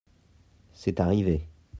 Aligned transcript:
c'est 0.73 0.99
arrivé. 0.99 1.47